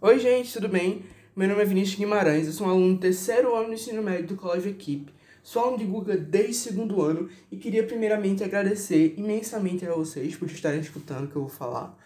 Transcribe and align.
Oi, 0.00 0.20
gente, 0.20 0.52
tudo 0.52 0.68
bem? 0.68 1.02
Meu 1.34 1.48
nome 1.48 1.60
é 1.60 1.64
Vinícius 1.64 1.98
Guimarães, 1.98 2.46
eu 2.46 2.52
sou 2.52 2.68
um 2.68 2.70
aluno 2.70 2.94
do 2.94 3.00
terceiro 3.00 3.52
ano 3.56 3.66
do 3.66 3.74
ensino 3.74 4.00
médio 4.00 4.28
do 4.28 4.36
Colégio 4.36 4.70
Equipe. 4.70 5.12
Sou 5.42 5.60
aluno 5.60 5.78
de 5.78 5.84
Guga 5.86 6.16
desde 6.16 6.52
o 6.52 6.54
segundo 6.54 7.02
ano 7.02 7.28
e 7.50 7.56
queria 7.56 7.82
primeiramente 7.82 8.44
agradecer 8.44 9.14
imensamente 9.18 9.84
a 9.84 9.92
vocês 9.92 10.36
por 10.36 10.46
estarem 10.46 10.78
escutando 10.78 11.24
o 11.24 11.26
que 11.26 11.34
eu 11.34 11.42
vou 11.42 11.50
falar. 11.50 11.98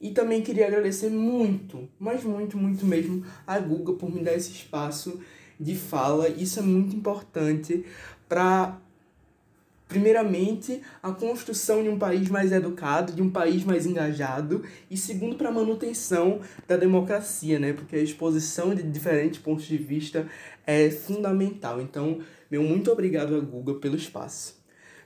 E 0.00 0.12
também 0.12 0.42
queria 0.42 0.68
agradecer 0.68 1.10
muito, 1.10 1.88
mas 1.98 2.22
muito, 2.22 2.56
muito 2.56 2.86
mesmo, 2.86 3.26
a 3.44 3.58
Guga 3.58 3.94
por 3.94 4.14
me 4.14 4.22
dar 4.22 4.34
esse 4.34 4.52
espaço 4.52 5.20
de 5.58 5.74
fala. 5.74 6.28
Isso 6.28 6.60
é 6.60 6.62
muito 6.62 6.94
importante 6.94 7.84
para 8.28 8.80
primeiramente, 9.90 10.80
a 11.02 11.10
construção 11.10 11.82
de 11.82 11.88
um 11.88 11.98
país 11.98 12.30
mais 12.30 12.52
educado, 12.52 13.12
de 13.12 13.20
um 13.20 13.28
país 13.28 13.64
mais 13.64 13.84
engajado, 13.84 14.62
e 14.88 14.96
segundo, 14.96 15.34
para 15.34 15.48
a 15.48 15.52
manutenção 15.52 16.40
da 16.66 16.76
democracia, 16.76 17.58
né? 17.58 17.72
Porque 17.72 17.96
a 17.96 18.02
exposição 18.02 18.72
de 18.72 18.84
diferentes 18.84 19.40
pontos 19.40 19.64
de 19.64 19.76
vista 19.76 20.28
é 20.64 20.88
fundamental. 20.90 21.80
Então, 21.80 22.20
meu 22.48 22.62
muito 22.62 22.90
obrigado 22.90 23.34
a 23.34 23.40
Google 23.40 23.80
pelo 23.80 23.96
espaço. 23.96 24.60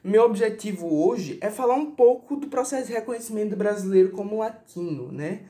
Meu 0.05 0.23
objetivo 0.23 0.95
hoje 0.95 1.39
é 1.41 1.49
falar 1.49 1.77
um 1.77 1.93
pouco 1.93 2.37
do 2.37 2.49
processo 2.49 2.89
de 2.89 2.93
reconhecimento 2.93 3.51
do 3.51 3.57
brasileiro 3.57 4.11
como 4.11 4.39
latino, 4.39 5.11
né? 5.11 5.45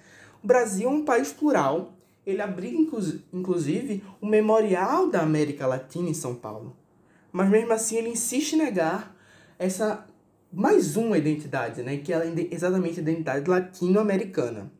O 0.45 0.47
Brasil 0.47 0.89
é 0.89 0.93
um 0.93 1.05
país 1.05 1.33
plural, 1.33 1.93
ele 2.25 2.41
abriga 2.41 2.79
inclusive 3.33 4.05
o 4.21 4.27
Memorial 4.27 5.09
da 5.09 5.23
América 5.23 5.67
Latina 5.67 6.09
em 6.09 6.15
São 6.15 6.37
Paulo. 6.37 6.77
Mas 7.33 7.51
mesmo 7.51 7.73
assim 7.73 7.97
ele 7.97 8.11
insiste 8.11 8.53
em 8.53 8.59
negar 8.59 9.13
essa 9.59 10.07
mais 10.53 10.97
uma 10.97 11.19
identidade, 11.19 11.83
né, 11.83 11.97
que 11.97 12.13
é 12.13 12.49
exatamente 12.51 13.01
a 13.01 13.03
identidade 13.03 13.51
latino-americana. 13.51 14.71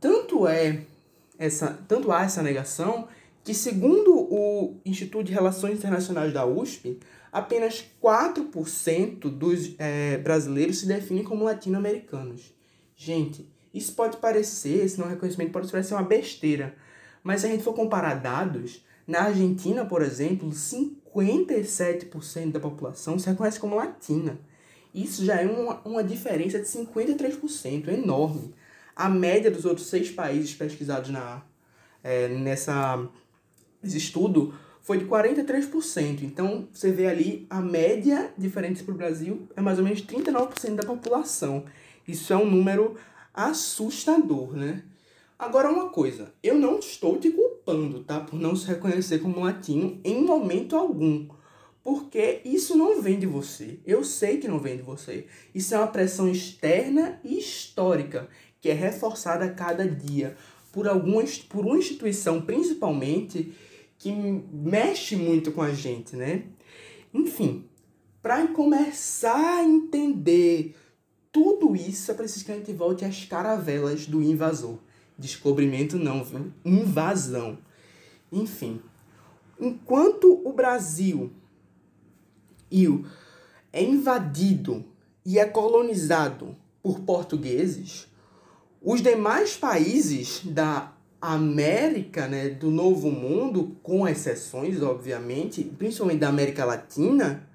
Tanto 0.00 0.46
é 0.46 0.82
essa, 1.38 1.78
tanto 1.86 2.10
há 2.10 2.24
essa 2.24 2.42
negação 2.42 3.08
que 3.44 3.52
segundo 3.54 4.14
o 4.14 4.80
Instituto 4.84 5.26
de 5.26 5.32
Relações 5.32 5.78
Internacionais 5.78 6.32
da 6.32 6.46
USP, 6.46 6.98
apenas 7.32 7.84
4% 8.02 9.20
dos 9.30 9.74
é, 9.78 10.18
brasileiros 10.18 10.80
se 10.80 10.86
definem 10.86 11.24
como 11.24 11.44
latino-americanos. 11.44 12.54
Gente, 12.96 13.48
isso 13.72 13.94
pode 13.94 14.16
parecer, 14.16 14.84
esse 14.84 14.98
não 14.98 15.08
reconhecimento 15.08 15.52
pode 15.52 15.70
parecer 15.70 15.94
uma 15.94 16.02
besteira, 16.02 16.74
mas 17.22 17.40
se 17.40 17.46
a 17.46 17.50
gente 17.50 17.62
for 17.62 17.74
comparar 17.74 18.14
dados, 18.14 18.84
na 19.06 19.22
Argentina, 19.22 19.86
por 19.86 20.02
exemplo, 20.02 20.52
57% 21.22 22.52
da 22.52 22.60
população 22.60 23.18
se 23.18 23.28
reconhece 23.28 23.60
como 23.60 23.76
latina. 23.76 24.38
Isso 24.94 25.24
já 25.24 25.40
é 25.40 25.46
uma, 25.46 25.80
uma 25.84 26.04
diferença 26.04 26.58
de 26.58 26.66
53%, 26.66 27.88
é 27.88 27.94
enorme. 27.94 28.54
A 28.96 29.08
média 29.08 29.50
dos 29.50 29.64
outros 29.64 29.86
seis 29.86 30.10
países 30.10 30.54
pesquisados 30.54 31.10
na, 31.10 31.42
é, 32.02 32.28
nessa, 32.28 33.08
nesse 33.82 33.98
estudo 33.98 34.54
foi 34.82 34.98
de 34.98 35.04
43%. 35.04 36.22
Então, 36.22 36.66
você 36.72 36.90
vê 36.90 37.06
ali 37.06 37.46
a 37.50 37.60
média 37.60 38.32
diferente 38.36 38.82
para 38.82 38.94
o 38.94 38.96
Brasil 38.96 39.46
é 39.54 39.60
mais 39.60 39.78
ou 39.78 39.84
menos 39.84 40.02
39% 40.02 40.74
da 40.74 40.82
população. 40.82 41.64
Isso 42.06 42.32
é 42.32 42.36
um 42.36 42.50
número 42.50 42.96
assustador, 43.34 44.56
né? 44.56 44.82
Agora, 45.38 45.70
uma 45.70 45.90
coisa, 45.90 46.32
eu 46.42 46.58
não 46.58 46.78
estou 46.78 47.18
te 47.18 47.30
culpando, 47.30 47.47
tá? 48.04 48.20
Por 48.20 48.38
não 48.38 48.54
se 48.56 48.66
reconhecer 48.66 49.18
como 49.18 49.40
latino 49.40 50.00
em 50.04 50.22
momento 50.22 50.76
algum. 50.76 51.28
Porque 51.82 52.40
isso 52.44 52.76
não 52.76 53.00
vem 53.00 53.18
de 53.18 53.26
você. 53.26 53.78
Eu 53.86 54.04
sei 54.04 54.38
que 54.38 54.48
não 54.48 54.58
vem 54.58 54.76
de 54.76 54.82
você. 54.82 55.26
Isso 55.54 55.74
é 55.74 55.78
uma 55.78 55.86
pressão 55.86 56.28
externa 56.28 57.20
e 57.24 57.38
histórica 57.38 58.28
que 58.60 58.68
é 58.68 58.74
reforçada 58.74 59.44
a 59.44 59.52
cada 59.52 59.88
dia 59.88 60.36
por 60.72 60.86
algumas 60.86 61.38
por 61.38 61.64
uma 61.64 61.78
instituição 61.78 62.40
principalmente 62.40 63.52
que 63.98 64.12
mexe 64.12 65.16
muito 65.16 65.50
com 65.50 65.62
a 65.62 65.72
gente, 65.72 66.14
né? 66.14 66.44
Enfim, 67.12 67.64
para 68.22 68.46
começar 68.48 69.58
a 69.58 69.64
entender 69.64 70.76
tudo 71.32 71.74
isso, 71.74 72.10
é 72.10 72.14
preciso 72.14 72.44
que 72.44 72.52
a 72.52 72.56
gente 72.56 72.72
volte 72.72 73.04
às 73.04 73.24
caravelas 73.24 74.06
do 74.06 74.22
invasor. 74.22 74.78
Descobrimento 75.18 75.98
não, 75.98 76.22
viu? 76.22 76.52
Invasão. 76.64 77.58
Enfim, 78.30 78.80
enquanto 79.58 80.40
o 80.44 80.52
Brasil 80.52 81.32
é 83.72 83.82
invadido 83.82 84.84
e 85.24 85.38
é 85.38 85.44
colonizado 85.44 86.54
por 86.82 87.00
portugueses, 87.00 88.06
os 88.80 89.02
demais 89.02 89.56
países 89.56 90.42
da 90.44 90.92
América, 91.20 92.28
né, 92.28 92.48
do 92.48 92.70
Novo 92.70 93.10
Mundo, 93.10 93.76
com 93.82 94.06
exceções, 94.06 94.80
obviamente, 94.80 95.64
principalmente 95.64 96.20
da 96.20 96.28
América 96.28 96.64
Latina, 96.64 97.48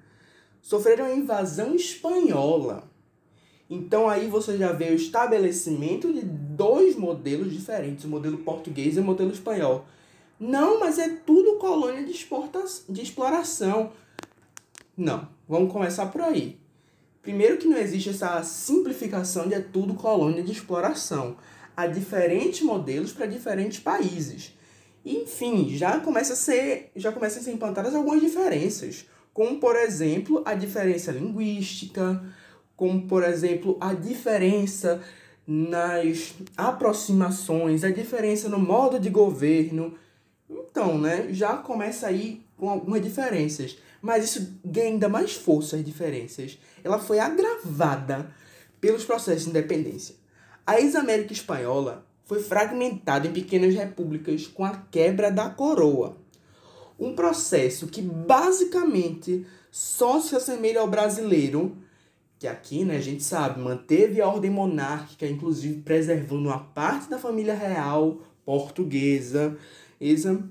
sofreram 0.60 1.06
a 1.06 1.14
invasão 1.14 1.74
espanhola. 1.74 2.90
Então 3.68 4.08
aí 4.08 4.28
você 4.28 4.58
já 4.58 4.72
vê 4.72 4.90
o 4.90 4.94
estabelecimento 4.94 6.12
de 6.12 6.20
dois 6.22 6.96
modelos 6.96 7.52
diferentes, 7.52 8.04
o 8.04 8.08
modelo 8.08 8.38
português 8.38 8.96
e 8.96 9.00
o 9.00 9.04
modelo 9.04 9.32
espanhol. 9.32 9.86
Não, 10.38 10.80
mas 10.80 10.98
é 10.98 11.08
tudo 11.08 11.58
colônia 11.58 12.04
de, 12.04 12.12
de 12.88 13.02
exploração. 13.02 13.92
Não, 14.96 15.28
vamos 15.48 15.72
começar 15.72 16.06
por 16.06 16.20
aí. 16.20 16.58
Primeiro 17.22 17.56
que 17.56 17.66
não 17.66 17.78
existe 17.78 18.10
essa 18.10 18.42
simplificação 18.42 19.48
de 19.48 19.54
é 19.54 19.60
tudo 19.60 19.94
colônia 19.94 20.42
de 20.42 20.52
exploração. 20.52 21.36
Há 21.74 21.86
diferentes 21.86 22.60
modelos 22.60 23.12
para 23.12 23.26
diferentes 23.26 23.80
países. 23.80 24.52
Enfim, 25.04 25.70
já 25.76 25.98
começa 26.00 26.34
a 26.34 26.36
ser, 26.36 26.90
já 26.94 27.10
começam 27.10 27.40
a 27.40 27.44
ser 27.44 27.52
implantadas 27.52 27.94
algumas 27.94 28.20
diferenças, 28.20 29.06
como 29.32 29.58
por 29.58 29.74
exemplo, 29.74 30.42
a 30.44 30.54
diferença 30.54 31.12
linguística, 31.12 32.22
como 32.76 33.06
por 33.06 33.22
exemplo 33.22 33.76
a 33.80 33.94
diferença 33.94 35.00
nas 35.46 36.34
aproximações, 36.56 37.84
a 37.84 37.90
diferença 37.90 38.48
no 38.48 38.58
modo 38.58 38.98
de 38.98 39.10
governo. 39.10 39.94
Então, 40.48 40.98
né, 40.98 41.28
já 41.30 41.56
começa 41.56 42.06
aí 42.06 42.42
com 42.56 42.68
algumas 42.68 43.02
diferenças, 43.02 43.78
mas 44.00 44.24
isso 44.24 44.58
ganha 44.64 44.88
ainda 44.88 45.08
mais 45.08 45.34
força 45.34 45.76
as 45.76 45.84
diferenças. 45.84 46.58
Ela 46.82 46.98
foi 46.98 47.18
agravada 47.18 48.30
pelos 48.80 49.04
processos 49.04 49.44
de 49.44 49.50
independência. 49.50 50.14
A 50.66 50.80
ex-América 50.80 51.32
Espanhola 51.32 52.06
foi 52.24 52.42
fragmentada 52.42 53.26
em 53.26 53.32
pequenas 53.32 53.74
repúblicas 53.74 54.46
com 54.46 54.64
a 54.64 54.76
quebra 54.90 55.30
da 55.30 55.50
coroa. 55.50 56.16
Um 56.98 57.14
processo 57.14 57.86
que 57.86 58.00
basicamente 58.00 59.46
só 59.70 60.20
se 60.20 60.34
assemelha 60.36 60.80
ao 60.80 60.88
brasileiro 60.88 61.76
que 62.44 62.48
aqui, 62.48 62.84
né, 62.84 62.98
a 62.98 63.00
gente 63.00 63.24
sabe, 63.24 63.58
manteve 63.58 64.20
a 64.20 64.28
ordem 64.28 64.50
monárquica, 64.50 65.26
inclusive 65.26 65.80
preservando 65.80 66.50
uma 66.50 66.58
parte 66.58 67.08
da 67.08 67.18
família 67.18 67.54
real 67.54 68.18
portuguesa, 68.44 69.56
esa, 69.98 70.44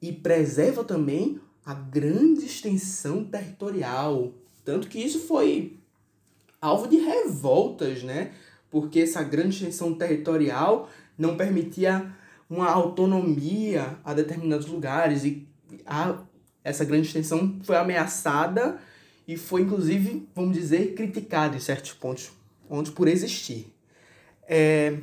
e 0.00 0.10
preserva 0.10 0.82
também 0.82 1.40
a 1.64 1.74
grande 1.74 2.44
extensão 2.44 3.24
territorial. 3.24 4.32
Tanto 4.64 4.88
que 4.88 4.98
isso 4.98 5.20
foi 5.20 5.78
alvo 6.60 6.88
de 6.88 6.96
revoltas, 6.96 8.02
né? 8.02 8.32
Porque 8.68 8.98
essa 8.98 9.22
grande 9.22 9.54
extensão 9.54 9.94
territorial 9.94 10.90
não 11.16 11.36
permitia 11.36 12.12
uma 12.50 12.68
autonomia 12.68 13.96
a 14.04 14.12
determinados 14.12 14.66
lugares 14.66 15.22
e 15.24 15.46
a, 15.86 16.18
essa 16.64 16.84
grande 16.84 17.06
extensão 17.06 17.60
foi 17.62 17.76
ameaçada 17.76 18.80
e 19.26 19.36
foi 19.36 19.62
inclusive, 19.62 20.28
vamos 20.34 20.56
dizer, 20.56 20.94
criticado 20.94 21.56
em 21.56 21.60
certos 21.60 21.92
pontos, 21.92 22.32
pontos 22.68 22.92
por 22.92 23.08
existir. 23.08 23.72
É... 24.48 24.98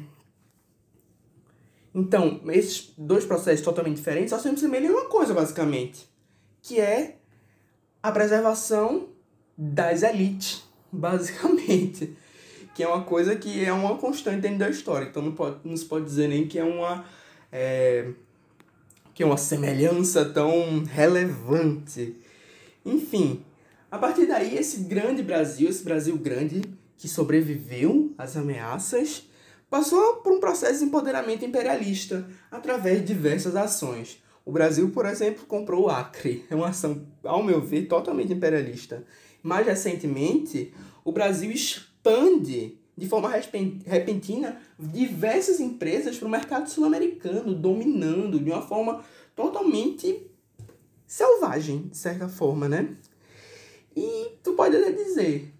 Então, 1.93 2.39
esses 2.47 2.93
dois 2.97 3.25
processos 3.25 3.65
totalmente 3.65 3.95
diferentes 3.95 4.29
só 4.29 4.39
se 4.39 4.47
assemelham 4.47 4.91
em 4.91 4.93
uma 4.93 5.05
coisa, 5.05 5.33
basicamente, 5.33 6.07
que 6.61 6.79
é 6.79 7.15
a 8.01 8.11
preservação 8.11 9.09
das 9.57 10.03
elites, 10.03 10.63
basicamente. 10.91 12.15
Que 12.73 12.83
é 12.83 12.87
uma 12.87 13.03
coisa 13.03 13.35
que 13.35 13.63
é 13.63 13.73
uma 13.73 13.97
constante 13.97 14.41
dentro 14.41 14.59
da 14.59 14.69
história. 14.69 15.05
Então 15.05 15.21
não, 15.21 15.33
pode, 15.33 15.57
não 15.65 15.75
se 15.75 15.83
pode 15.83 16.05
dizer 16.05 16.29
nem 16.29 16.47
que 16.47 16.57
é 16.57 16.63
uma. 16.63 17.03
É, 17.51 18.07
que 19.13 19.21
é 19.21 19.25
uma 19.25 19.35
semelhança 19.35 20.23
tão 20.23 20.83
relevante. 20.85 22.15
Enfim, 22.85 23.43
a 23.91 23.97
partir 23.97 24.25
daí, 24.25 24.57
esse 24.57 24.81
grande 24.81 25.23
Brasil, 25.23 25.69
esse 25.69 25.83
Brasil 25.83 26.17
grande 26.17 26.61
que 26.97 27.07
sobreviveu 27.07 28.13
às 28.17 28.35
ameaças, 28.37 29.27
passou 29.69 30.17
por 30.17 30.33
um 30.33 30.39
processo 30.39 30.79
de 30.79 30.85
empoderamento 30.85 31.45
imperialista 31.45 32.27
através 32.51 32.99
de 32.99 33.07
diversas 33.07 33.55
ações. 33.55 34.21
O 34.45 34.51
Brasil, 34.51 34.89
por 34.89 35.05
exemplo, 35.05 35.45
comprou 35.45 35.85
o 35.85 35.89
Acre. 35.89 36.45
É 36.49 36.55
uma 36.55 36.69
ação, 36.69 37.05
ao 37.23 37.43
meu 37.43 37.61
ver, 37.61 37.87
totalmente 37.87 38.33
imperialista. 38.33 39.05
Mais 39.41 39.65
recentemente, 39.65 40.73
o 41.03 41.11
Brasil 41.11 41.51
expande 41.51 42.77
de 42.97 43.07
forma 43.07 43.29
repentina 43.85 44.59
diversas 44.77 45.59
empresas 45.59 46.17
para 46.17 46.27
o 46.27 46.31
mercado 46.31 46.69
sul-americano, 46.69 47.55
dominando 47.55 48.39
de 48.39 48.51
uma 48.51 48.61
forma 48.61 49.03
totalmente 49.35 50.29
selvagem, 51.07 51.87
de 51.87 51.97
certa 51.97 52.27
forma, 52.27 52.67
né? 52.67 52.97
E 53.99 54.37
tu 54.41 54.53
pode 54.53 54.77
até 54.77 54.93
dizer, 54.93 55.53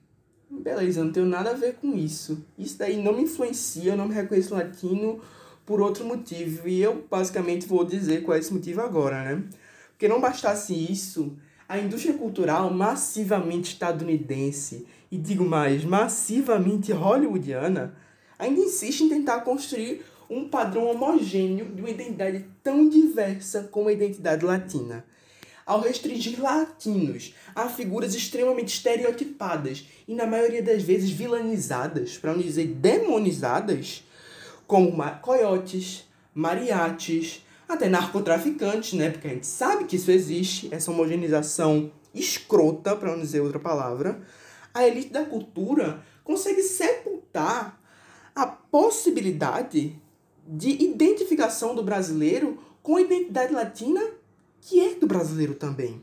beleza, 0.50 1.04
não 1.04 1.12
tenho 1.12 1.26
nada 1.26 1.50
a 1.50 1.56
ver 1.56 1.76
com 1.76 1.94
isso. 1.94 2.46
Isso 2.58 2.78
daí 2.78 2.96
não 2.96 3.14
me 3.14 3.24
influencia, 3.24 3.92
eu 3.92 3.98
não 3.98 4.08
me 4.08 4.14
reconheço 4.14 4.54
latino 4.54 5.20
por 5.66 5.82
outro 5.82 6.06
motivo. 6.06 6.66
E 6.66 6.82
eu 6.82 7.06
basicamente 7.12 7.68
vou 7.68 7.84
dizer 7.84 8.24
qual 8.24 8.38
é 8.38 8.40
esse 8.40 8.54
motivo 8.54 8.80
agora, 8.80 9.24
né? 9.26 9.44
Porque 9.90 10.08
não 10.08 10.22
bastasse 10.22 10.74
isso, 10.74 11.36
a 11.68 11.78
indústria 11.78 12.14
cultural 12.14 12.74
massivamente 12.74 13.74
estadunidense, 13.74 14.88
e 15.12 15.18
digo 15.18 15.44
mais, 15.44 15.84
massivamente 15.84 16.94
hollywoodiana, 16.94 17.94
ainda 18.38 18.62
insiste 18.62 19.02
em 19.02 19.10
tentar 19.10 19.42
construir 19.42 20.06
um 20.30 20.48
padrão 20.48 20.86
homogêneo 20.86 21.66
de 21.66 21.82
uma 21.82 21.90
identidade 21.90 22.46
tão 22.64 22.88
diversa 22.88 23.64
como 23.64 23.90
a 23.90 23.94
identidade 23.94 24.46
latina. 24.46 25.04
Ao 25.70 25.82
restringir 25.82 26.42
latinos 26.42 27.36
a 27.54 27.70
figuras 27.70 28.16
extremamente 28.16 28.70
estereotipadas 28.70 29.86
e, 30.08 30.16
na 30.16 30.26
maioria 30.26 30.64
das 30.64 30.82
vezes, 30.82 31.12
vilanizadas, 31.12 32.18
para 32.18 32.34
não 32.34 32.42
dizer 32.42 32.66
demonizadas, 32.66 34.04
como 34.66 34.92
coiotes, 35.22 36.10
mariachis, 36.34 37.46
até 37.68 37.88
narcotraficantes, 37.88 38.94
né? 38.94 39.12
Porque 39.12 39.28
a 39.28 39.30
gente 39.30 39.46
sabe 39.46 39.84
que 39.84 39.98
isso 39.98 40.10
existe, 40.10 40.74
essa 40.74 40.90
homogeneização 40.90 41.92
escrota, 42.16 42.96
para 42.96 43.12
não 43.12 43.22
dizer 43.22 43.42
outra 43.42 43.60
palavra. 43.60 44.24
A 44.74 44.88
elite 44.88 45.10
da 45.10 45.24
cultura 45.24 46.04
consegue 46.24 46.64
sepultar 46.64 47.80
a 48.34 48.48
possibilidade 48.48 49.96
de 50.48 50.84
identificação 50.84 51.76
do 51.76 51.84
brasileiro 51.84 52.58
com 52.82 52.96
a 52.96 53.02
identidade 53.02 53.54
latina 53.54 54.18
que 54.62 54.80
é 54.80 54.96
do 54.96 55.08
brasileiro 55.08 55.54
também. 55.54 56.02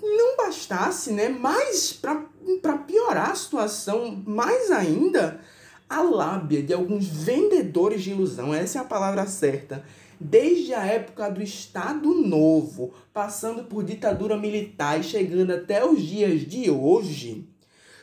Não 0.00 0.36
bastasse, 0.36 1.12
né? 1.12 1.28
Mais 1.28 1.92
para 1.92 2.78
piorar 2.78 3.30
a 3.30 3.34
situação, 3.34 4.22
mais 4.26 4.70
ainda, 4.70 5.40
a 5.88 6.02
lábia 6.02 6.62
de 6.62 6.72
alguns 6.72 7.06
vendedores 7.06 8.02
de 8.02 8.10
ilusão, 8.10 8.54
essa 8.54 8.78
é 8.78 8.80
a 8.80 8.84
palavra 8.84 9.26
certa, 9.26 9.84
desde 10.20 10.74
a 10.74 10.84
época 10.84 11.30
do 11.30 11.42
Estado 11.42 12.14
Novo, 12.14 12.92
passando 13.12 13.64
por 13.64 13.84
ditadura 13.84 14.36
militar 14.36 15.00
e 15.00 15.04
chegando 15.04 15.52
até 15.52 15.84
os 15.84 16.02
dias 16.02 16.40
de 16.42 16.70
hoje, 16.70 17.48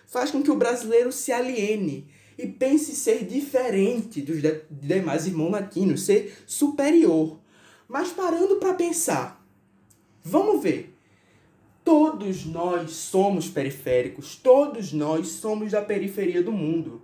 faz 0.06 0.32
com 0.32 0.42
que 0.42 0.52
o 0.52 0.56
brasileiro 0.56 1.12
se 1.12 1.32
aliene 1.32 2.10
e 2.38 2.48
pense 2.48 2.96
ser 2.96 3.26
diferente 3.26 4.22
dos 4.22 4.42
demais 4.70 5.26
irmãos 5.26 5.52
latinos, 5.52 6.04
ser 6.04 6.38
superior. 6.46 7.40
Mas 7.88 8.12
parando 8.12 8.56
para 8.58 8.74
pensar, 8.74 9.46
vamos 10.24 10.62
ver. 10.62 10.94
Todos 11.84 12.46
nós 12.46 12.92
somos 12.92 13.48
periféricos, 13.48 14.36
todos 14.36 14.92
nós 14.92 15.28
somos 15.28 15.72
da 15.72 15.82
periferia 15.82 16.42
do 16.42 16.52
mundo 16.52 17.02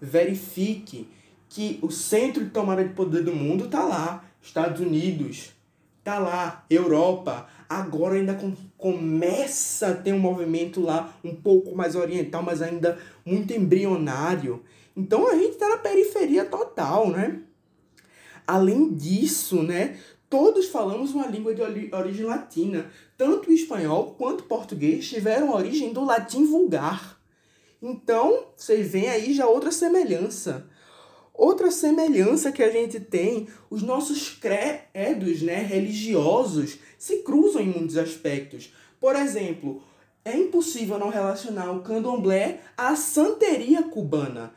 verifique 0.00 1.08
que 1.48 1.78
o 1.82 1.90
centro 1.90 2.44
de 2.44 2.50
tomada 2.50 2.84
de 2.84 2.94
poder 2.94 3.22
do 3.22 3.34
mundo 3.34 3.64
está 3.66 3.84
lá. 3.84 4.24
Estados 4.42 4.80
Unidos, 4.80 5.52
está 5.98 6.18
lá. 6.18 6.64
Europa, 6.70 7.48
agora 7.68 8.16
ainda 8.16 8.34
com, 8.34 8.54
começa 8.76 9.88
a 9.88 9.94
ter 9.94 10.12
um 10.12 10.18
movimento 10.18 10.80
lá 10.80 11.14
um 11.24 11.34
pouco 11.34 11.74
mais 11.74 11.94
oriental, 11.94 12.42
mas 12.42 12.62
ainda 12.62 12.98
muito 13.24 13.52
embrionário. 13.52 14.62
Então 14.96 15.28
a 15.28 15.34
gente 15.34 15.52
está 15.52 15.68
na 15.68 15.78
periferia 15.78 16.44
total, 16.44 17.10
né? 17.10 17.40
Além 18.46 18.94
disso, 18.94 19.62
né, 19.62 19.98
todos 20.30 20.66
falamos 20.66 21.12
uma 21.12 21.26
língua 21.26 21.54
de 21.54 21.62
origem 21.92 22.26
latina. 22.26 22.90
Tanto 23.16 23.50
o 23.50 23.52
espanhol 23.52 24.14
quanto 24.18 24.42
o 24.42 24.44
português 24.44 25.08
tiveram 25.08 25.52
origem 25.52 25.92
do 25.92 26.04
latim 26.04 26.44
vulgar. 26.44 27.20
Então, 27.82 28.46
vocês 28.56 28.90
veem 28.90 29.08
aí 29.08 29.34
já 29.34 29.46
outra 29.46 29.70
semelhança. 29.70 30.68
Outra 31.32 31.70
semelhança 31.70 32.50
que 32.50 32.62
a 32.62 32.70
gente 32.70 32.98
tem, 32.98 33.46
os 33.68 33.82
nossos 33.82 34.30
credos 34.30 35.42
né, 35.42 35.56
religiosos 35.56 36.78
se 36.98 37.18
cruzam 37.18 37.60
em 37.60 37.66
muitos 37.66 37.98
aspectos. 37.98 38.72
Por 38.98 39.14
exemplo, 39.14 39.82
é 40.24 40.34
impossível 40.36 40.98
não 40.98 41.10
relacionar 41.10 41.70
o 41.72 41.82
candomblé 41.82 42.60
à 42.76 42.96
santeria 42.96 43.82
cubana. 43.82 44.54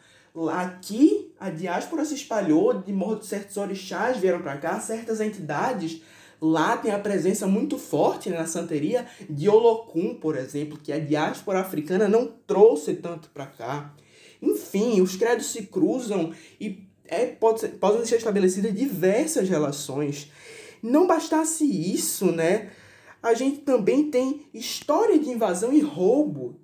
Aqui, 0.47 1.33
a 1.39 1.49
diáspora 1.49 2.05
se 2.05 2.15
espalhou, 2.15 2.81
de 2.81 2.93
modo 2.93 3.25
certos 3.25 3.57
orixás 3.57 4.17
vieram 4.17 4.41
para 4.41 4.57
cá, 4.57 4.79
certas 4.79 5.19
entidades 5.19 6.01
Lá 6.41 6.77
tem 6.77 6.91
a 6.91 6.99
presença 6.99 7.45
muito 7.45 7.77
forte 7.77 8.29
né, 8.29 8.37
na 8.37 8.47
santeria 8.47 9.05
de 9.29 9.49
Olocum, 9.49 10.15
por 10.15 10.37
exemplo, 10.37 10.79
que 10.81 10.93
a 10.93 10.99
diáspora 10.99 11.59
africana 11.59 12.07
não 12.07 12.27
trouxe 12.47 12.93
tanto 12.95 13.29
para 13.29 13.45
cá. 13.45 13.93
Enfim, 14.41 15.01
os 15.01 15.17
credos 15.17 15.47
se 15.47 15.63
cruzam 15.63 16.33
e 16.59 16.87
é, 17.05 17.25
pode 17.25 17.59
ser, 17.59 17.69
podem 17.69 18.05
ser 18.05 18.17
estabelecidas 18.17 18.73
diversas 18.73 19.49
relações. 19.49 20.31
Não 20.81 21.05
bastasse 21.05 21.65
isso, 21.65 22.31
né? 22.31 22.69
A 23.21 23.33
gente 23.33 23.57
também 23.57 24.09
tem 24.09 24.47
história 24.53 25.19
de 25.19 25.29
invasão 25.29 25.73
e 25.73 25.81
roubo 25.81 26.57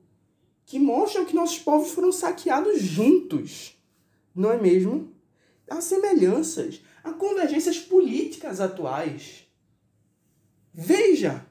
que 0.66 0.80
mostram 0.80 1.26
que 1.26 1.36
nossos 1.36 1.60
povos 1.60 1.92
foram 1.92 2.12
saqueados 2.12 2.82
juntos, 2.82 3.78
não 4.34 4.52
é 4.52 4.60
mesmo? 4.60 5.14
Há 5.70 5.82
semelhanças, 5.82 6.82
há 7.04 7.14
convergências 7.14 7.80
políticas 7.80 8.60
atuais. 8.60 9.46
Veja! 10.74 11.46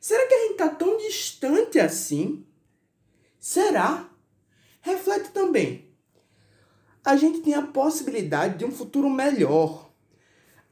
Será 0.00 0.26
que 0.26 0.34
a 0.34 0.42
gente 0.42 0.52
está 0.52 0.68
tão 0.68 0.98
distante 0.98 1.80
assim? 1.80 2.44
Será? 3.40 4.08
Reflete 4.80 5.30
também. 5.30 5.88
A 7.04 7.16
gente 7.16 7.40
tem 7.40 7.54
a 7.54 7.62
possibilidade 7.62 8.58
de 8.58 8.64
um 8.64 8.70
futuro 8.70 9.08
melhor. 9.08 9.90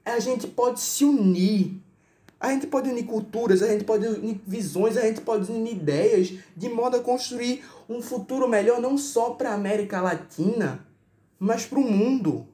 A 0.05 0.19
gente 0.19 0.47
pode 0.47 0.81
se 0.81 1.05
unir. 1.05 1.81
A 2.45 2.53
gente 2.53 2.67
pode 2.67 2.91
unir 2.91 3.07
culturas, 3.07 3.63
a 3.63 3.69
gente 3.69 3.85
pode 3.85 4.07
unir 4.07 4.39
visões, 4.47 4.99
a 4.99 5.01
gente 5.01 5.23
pode 5.23 5.51
unir 5.51 5.77
ideias 5.77 6.35
de 6.55 6.69
modo 6.69 6.99
a 6.99 7.01
construir 7.01 7.65
um 7.89 8.03
futuro 8.03 8.47
melhor 8.47 8.83
não 8.83 8.99
só 8.99 9.31
para 9.31 9.49
a 9.49 9.55
América 9.55 10.03
Latina, 10.03 10.87
mas 11.39 11.65
para 11.65 11.79
o 11.79 11.91
mundo. 11.91 12.47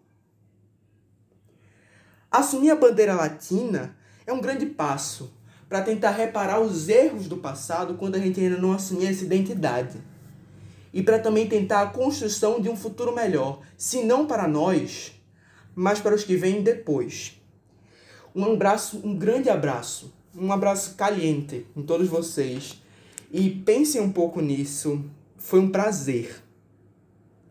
Assumir 2.31 2.71
a 2.71 2.77
bandeira 2.77 3.17
latina 3.17 3.97
é 4.25 4.33
um 4.33 4.41
grande 4.41 4.65
passo 4.65 5.35
para 5.69 5.83
tentar 5.83 6.13
reparar 6.13 6.61
os 6.61 6.89
erros 6.89 7.27
do 7.27 7.39
passado 7.39 7.95
quando 7.95 8.15
a 8.15 8.21
gente 8.21 8.39
ainda 8.39 8.59
não 8.59 8.71
assumia 8.71 9.11
essa 9.11 9.25
identidade. 9.25 9.99
E 10.95 11.03
para 11.03 11.19
também 11.19 11.49
tentar 11.49 11.83
a 11.83 11.91
construção 11.91 12.61
de 12.61 12.69
um 12.69 12.77
futuro 12.77 13.13
melhor, 13.13 13.61
se 13.77 14.05
não 14.05 14.25
para 14.25 14.47
nós, 14.47 15.21
mas 15.75 15.99
para 15.99 16.15
os 16.15 16.23
que 16.23 16.37
vêm 16.37 16.63
depois. 16.63 17.40
Um 18.35 18.53
abraço, 18.53 19.01
um 19.05 19.15
grande 19.15 19.49
abraço, 19.49 20.13
um 20.35 20.53
abraço 20.53 20.95
caliente 20.95 21.67
em 21.77 21.83
todos 21.83 22.09
vocês. 22.09 22.81
E 23.33 23.51
pensem 23.51 24.01
um 24.01 24.13
pouco 24.13 24.41
nisso. 24.41 25.05
Foi 25.37 25.61
um 25.61 25.71
prazer. 25.71 26.43